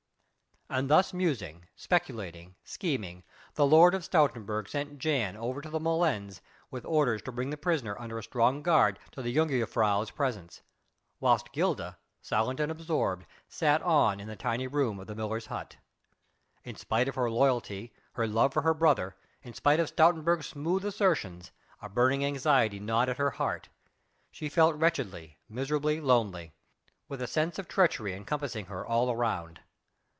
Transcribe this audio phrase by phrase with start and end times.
[0.73, 6.39] And thus musing, speculating, scheming, the Lord of Stoutenburg sent Jan over to the molens
[6.69, 10.61] with orders to bring the prisoner under a strong guard to the jongejuffrouw's presence,
[11.19, 15.75] whilst Gilda, silent and absorbed, sat on in the tiny room of the miller's hut.
[16.63, 20.85] In spite of her loyalty, her love for her brother, in spite of Stoutenburg's smooth
[20.85, 23.67] assertions, a burning anxiety gnawed at her heart
[24.31, 26.53] she felt wretchedly, miserably lonely,
[27.09, 29.59] with a sense of treachery encompassing her all round.